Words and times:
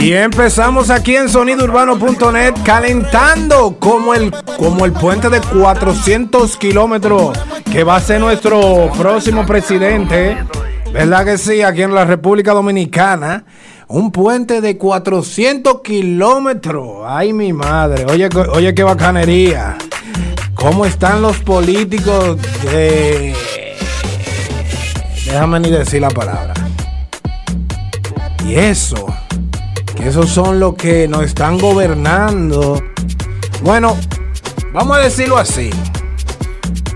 Y 0.00 0.12
empezamos 0.12 0.90
aquí 0.90 1.16
en 1.16 1.28
sonidourbano.net 1.28 2.54
calentando 2.64 3.76
como 3.78 4.14
el, 4.14 4.32
como 4.56 4.86
el 4.86 4.92
puente 4.92 5.28
de 5.28 5.40
400 5.40 6.56
kilómetros 6.56 7.38
que 7.70 7.84
va 7.84 7.96
a 7.96 8.00
ser 8.00 8.20
nuestro 8.20 8.90
próximo 8.96 9.44
presidente. 9.44 10.38
¿Verdad 10.92 11.24
que 11.24 11.38
sí? 11.38 11.62
Aquí 11.62 11.82
en 11.82 11.94
la 11.94 12.04
República 12.04 12.52
Dominicana. 12.52 13.44
Un 13.88 14.10
puente 14.10 14.60
de 14.60 14.76
400 14.76 15.80
kilómetros. 15.82 17.04
Ay, 17.06 17.32
mi 17.32 17.52
madre. 17.52 18.06
Oye, 18.10 18.28
oye, 18.52 18.74
qué 18.74 18.82
bacanería. 18.82 19.76
¿Cómo 20.54 20.84
están 20.84 21.22
los 21.22 21.38
políticos 21.38 22.38
de... 22.62 23.34
Déjame 25.24 25.60
ni 25.60 25.70
decir 25.70 26.00
la 26.00 26.10
palabra. 26.10 26.54
Y 28.46 28.54
eso, 28.54 29.06
que 29.98 30.08
esos 30.08 30.30
son 30.30 30.60
los 30.60 30.74
que 30.74 31.08
nos 31.08 31.24
están 31.24 31.58
gobernando. 31.58 32.80
Bueno, 33.62 33.96
vamos 34.72 34.96
a 34.96 35.00
decirlo 35.00 35.36
así. 35.36 35.70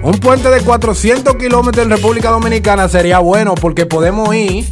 Un 0.02 0.12
puente 0.18 0.48
de 0.50 0.60
400 0.60 1.36
kilómetros 1.36 1.84
en 1.84 1.90
República 1.90 2.30
Dominicana 2.30 2.88
sería 2.88 3.18
bueno 3.18 3.54
porque 3.56 3.86
podemos 3.86 4.32
ir 4.34 4.66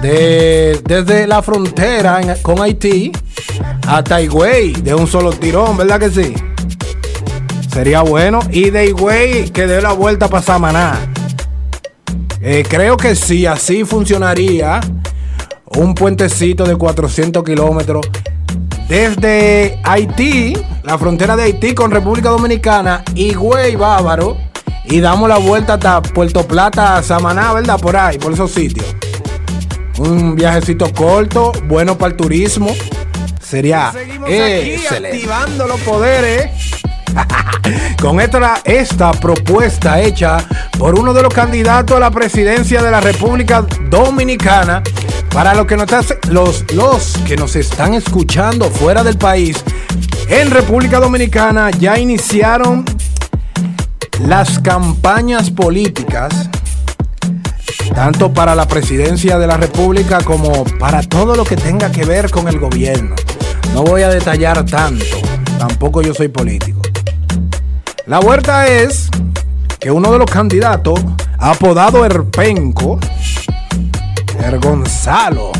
de, 0.00 0.80
desde 0.84 1.26
la 1.26 1.42
frontera 1.42 2.20
con 2.42 2.62
Haití 2.62 3.10
hasta 3.86 4.20
Higüey 4.20 4.72
de 4.72 4.94
un 4.94 5.08
solo 5.08 5.32
tirón, 5.32 5.76
¿verdad 5.76 5.98
que 5.98 6.10
sí? 6.10 6.34
Sería 7.72 8.02
bueno. 8.02 8.38
Y 8.52 8.70
de 8.70 8.86
Higüey 8.86 9.50
que 9.50 9.66
dé 9.66 9.82
la 9.82 9.92
vuelta 9.92 10.28
para 10.28 10.42
Samaná. 10.42 10.98
Eh, 12.40 12.64
creo 12.68 12.96
que 12.96 13.16
sí, 13.16 13.46
así 13.46 13.84
funcionaría 13.84 14.80
un 15.76 15.94
puentecito 15.94 16.64
de 16.64 16.76
400 16.76 17.44
kilómetros 17.44 18.06
desde 18.88 19.78
Haití, 19.84 20.54
la 20.82 20.98
frontera 20.98 21.36
de 21.36 21.44
Haití 21.44 21.74
con 21.74 21.90
República 21.90 22.30
Dominicana, 22.30 23.04
y 23.14 23.34
Güey 23.34 23.76
Bávaro, 23.76 24.36
y 24.84 24.98
damos 25.00 25.28
la 25.28 25.38
vuelta 25.38 25.74
hasta 25.74 26.02
Puerto 26.02 26.46
Plata, 26.46 27.00
Samaná, 27.02 27.52
¿verdad? 27.52 27.78
Por 27.78 27.96
ahí, 27.96 28.18
por 28.18 28.32
esos 28.32 28.50
sitios. 28.50 28.86
Un 29.98 30.34
viajecito 30.34 30.92
corto, 30.92 31.52
bueno 31.66 31.96
para 31.96 32.10
el 32.10 32.16
turismo. 32.16 32.74
Sería 33.40 33.92
Seguimos 33.92 34.28
aquí 34.28 34.76
activando 34.88 35.68
los 35.68 35.80
poderes. 35.82 36.50
Con 38.00 38.20
esta, 38.20 38.60
esta 38.64 39.12
propuesta 39.12 40.00
hecha 40.00 40.38
por 40.78 40.98
uno 40.98 41.12
de 41.12 41.22
los 41.22 41.34
candidatos 41.34 41.96
a 41.96 42.00
la 42.00 42.10
presidencia 42.10 42.82
de 42.82 42.90
la 42.90 43.00
República 43.00 43.66
Dominicana, 43.90 44.82
para 45.32 45.54
los 45.54 45.66
que, 45.66 45.76
nos, 45.76 45.88
los, 46.28 46.72
los 46.72 47.18
que 47.26 47.36
nos 47.36 47.56
están 47.56 47.94
escuchando 47.94 48.70
fuera 48.70 49.04
del 49.04 49.16
país, 49.16 49.62
en 50.28 50.50
República 50.50 51.00
Dominicana 51.00 51.70
ya 51.70 51.98
iniciaron 51.98 52.84
las 54.20 54.58
campañas 54.58 55.50
políticas, 55.50 56.50
tanto 57.94 58.32
para 58.32 58.54
la 58.54 58.66
presidencia 58.66 59.38
de 59.38 59.46
la 59.46 59.56
República 59.56 60.20
como 60.22 60.64
para 60.78 61.02
todo 61.02 61.34
lo 61.36 61.44
que 61.44 61.56
tenga 61.56 61.90
que 61.90 62.04
ver 62.04 62.30
con 62.30 62.48
el 62.48 62.58
gobierno. 62.58 63.14
No 63.72 63.82
voy 63.82 64.02
a 64.02 64.08
detallar 64.08 64.64
tanto, 64.66 65.04
tampoco 65.58 66.02
yo 66.02 66.12
soy 66.12 66.28
político. 66.28 66.80
La 68.06 68.18
vuelta 68.18 68.66
es 68.66 69.08
que 69.78 69.90
uno 69.90 70.12
de 70.12 70.18
los 70.18 70.30
candidatos, 70.30 71.00
apodado 71.38 72.04
Erpenco, 72.04 72.98
Er 74.42 74.58
Gonzalo, 74.58 75.52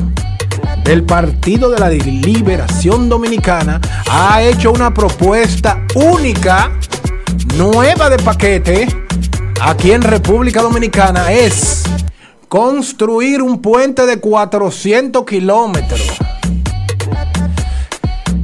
del 0.85 1.05
Partido 1.05 1.71
de 1.71 1.79
la 1.79 1.91
Liberación 1.91 3.09
Dominicana, 3.09 3.81
ha 4.11 4.43
hecho 4.43 4.73
una 4.73 4.93
propuesta 4.93 5.85
única, 5.95 6.73
nueva 7.57 8.09
de 8.09 8.17
paquete, 8.19 8.89
aquí 9.61 9.93
en 9.93 10.03
República 10.03 10.63
Dominicana, 10.63 11.31
es 11.31 11.85
construir 12.49 13.43
un 13.43 13.61
puente 13.61 14.07
de 14.07 14.19
400 14.19 15.25
kilómetros. 15.25 16.19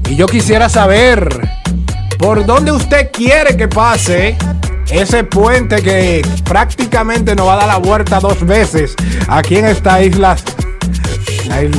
Y 0.08 0.16
yo 0.16 0.26
quisiera 0.26 0.68
saber, 0.68 1.48
¿por 2.18 2.44
dónde 2.44 2.72
usted 2.72 3.10
quiere 3.10 3.56
que 3.56 3.68
pase 3.68 4.36
ese 4.90 5.24
puente 5.24 5.82
que 5.82 6.22
prácticamente 6.44 7.34
nos 7.34 7.48
va 7.48 7.54
a 7.54 7.56
dar 7.56 7.66
la 7.66 7.78
vuelta 7.78 8.20
dos 8.20 8.44
veces 8.44 8.94
aquí 9.28 9.56
en 9.56 9.66
esta 9.66 10.02
isla, 10.02 10.36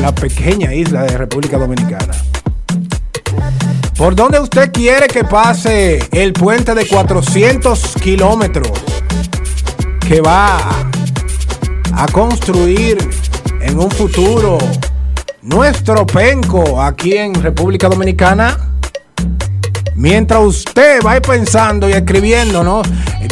la, 0.01 0.13
pequeña 0.13 0.73
isla 0.73 1.03
de 1.03 1.17
República 1.17 1.57
Dominicana. 1.57 2.13
¿Por 3.97 4.15
dónde 4.15 4.39
usted 4.39 4.71
quiere 4.71 5.07
que 5.07 5.23
pase 5.23 5.99
el 6.11 6.33
puente 6.33 6.75
de 6.75 6.85
400 6.85 7.95
kilómetros 7.95 8.71
que 10.07 10.21
va 10.21 10.57
a 11.93 12.05
construir 12.11 12.97
en 13.61 13.79
un 13.79 13.89
futuro 13.89 14.57
nuestro 15.41 16.05
penco 16.05 16.81
aquí 16.81 17.17
en 17.17 17.33
República 17.33 17.89
Dominicana? 17.89 18.66
Mientras 19.97 20.39
usted 20.41 21.01
va 21.03 21.19
pensando 21.19 21.89
y 21.89 21.93
escribiendo, 21.93 22.63
¿no? 22.63 22.83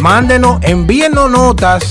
Mándenos, 0.01 0.57
envíenos 0.63 1.29
notas 1.29 1.83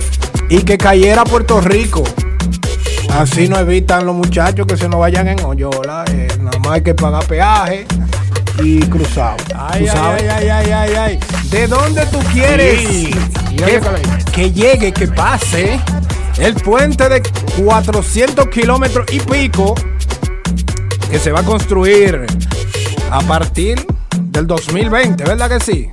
y 0.49 0.61
que 0.61 0.77
cayera 0.77 1.23
Puerto 1.23 1.61
Rico. 1.61 2.03
Así 3.09 3.47
no 3.47 3.57
evitan 3.57 4.05
los 4.05 4.15
muchachos 4.15 4.67
que 4.67 4.77
se 4.77 4.89
nos 4.89 4.99
vayan 4.99 5.27
en 5.27 5.39
hoyola. 5.43 6.05
Eh, 6.11 6.27
nada 6.41 6.59
más 6.59 6.73
hay 6.73 6.81
que 6.81 6.93
pagar 6.93 7.25
peaje 7.25 7.85
y 8.61 8.79
cruzado. 8.81 9.37
Ay, 9.55 9.87
ay, 9.87 10.27
ay, 10.29 10.49
ay, 10.49 10.71
ay, 10.71 10.95
ay, 10.95 11.19
¿De 11.49 11.67
dónde 11.67 12.05
tú 12.07 12.19
quieres 12.33 12.87
que, 13.55 13.81
que, 14.31 14.51
llegue, 14.51 14.91
que 14.91 15.07
pase 15.07 15.79
el 16.37 16.55
puente 16.55 17.07
de 17.07 17.21
400 17.63 18.47
kilómetros 18.47 19.05
y 19.11 19.19
pico 19.19 19.75
que 21.09 21.19
se 21.19 21.31
va 21.31 21.39
a 21.39 21.43
construir 21.43 22.25
a 23.11 23.21
partir 23.21 23.85
del 24.19 24.47
2020, 24.47 25.23
¿verdad 25.23 25.49
que 25.49 25.59
sí? 25.59 25.89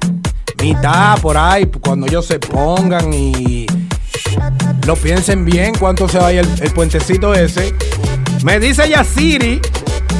Mitad 0.60 1.20
por 1.20 1.36
ahí, 1.36 1.66
cuando 1.80 2.06
ellos 2.06 2.26
se 2.26 2.38
pongan 2.38 3.12
y 3.12 3.66
lo 4.86 4.96
piensen 4.96 5.44
bien 5.44 5.74
cuánto 5.78 6.08
se 6.08 6.18
vaya 6.18 6.40
el, 6.40 6.48
el 6.60 6.70
puentecito 6.72 7.34
ese. 7.34 7.74
Me 8.44 8.58
dice 8.58 8.88
Yasiri, 8.88 9.60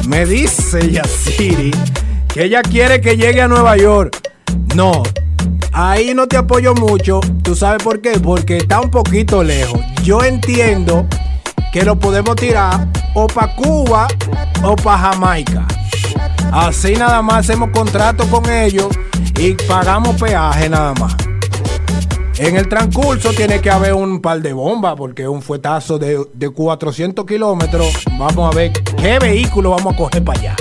me 0.09 0.25
dice 0.27 0.91
Yasiri 0.91 1.73
que 2.33 2.45
ella 2.45 2.63
quiere 2.63 3.01
que 3.01 3.17
llegue 3.17 3.43
a 3.43 3.49
Nueva 3.49 3.77
York. 3.77 4.31
No, 4.75 5.03
ahí 5.73 6.15
no 6.15 6.27
te 6.29 6.37
apoyo 6.37 6.75
mucho. 6.75 7.21
¿Tú 7.43 7.55
sabes 7.55 7.83
por 7.83 8.01
qué? 8.01 8.13
Porque 8.21 8.59
está 8.59 8.81
un 8.81 8.91
poquito 8.91 9.43
lejos. 9.43 9.81
Yo 10.03 10.23
entiendo 10.23 11.07
que 11.73 11.85
lo 11.85 11.99
podemos 11.99 12.37
tirar 12.37 12.89
o 13.15 13.27
para 13.27 13.55
Cuba 13.57 14.09
o 14.63 14.77
para 14.77 14.99
Jamaica. 14.99 15.67
Así 16.53 16.95
nada 16.95 17.23
más 17.23 17.41
hacemos 17.41 17.71
contrato 17.71 18.25
con 18.29 18.49
ellos 18.49 18.89
y 19.39 19.55
pagamos 19.55 20.17
peaje 20.21 20.69
nada 20.69 20.95
más. 20.95 21.15
En 22.43 22.57
el 22.57 22.69
transcurso 22.69 23.33
tiene 23.33 23.61
que 23.61 23.71
haber 23.71 23.95
un 23.95 24.21
par 24.21 24.43
de 24.43 24.53
bombas 24.53 24.97
porque 24.97 25.29
un 25.29 25.43
fuetazo 25.43 25.97
de, 25.97 26.27
de 26.35 26.51
400 26.51 27.25
kilómetros. 27.25 28.03
Vamos 28.19 28.53
a 28.53 28.57
ver 28.57 28.73
qué 28.73 29.21
vehículo 29.21 29.71
vamos 29.71 29.95
a 29.95 29.97
coger 29.97 30.25
para 30.25 30.41
allá. 30.41 30.57